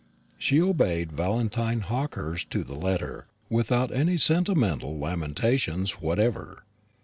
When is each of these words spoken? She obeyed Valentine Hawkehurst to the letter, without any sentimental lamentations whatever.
She 0.39 0.59
obeyed 0.59 1.11
Valentine 1.11 1.81
Hawkehurst 1.81 2.49
to 2.49 2.63
the 2.63 2.73
letter, 2.73 3.27
without 3.51 3.91
any 3.93 4.17
sentimental 4.17 4.97
lamentations 4.97 6.01
whatever. 6.01 6.63